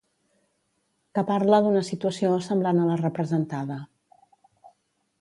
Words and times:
Que 1.17 1.25
parla 1.33 1.59
d'una 1.67 1.85
situació 1.91 2.33
semblant 2.49 2.83
a 2.87 2.91
la 2.91 2.99
representada. 3.05 3.81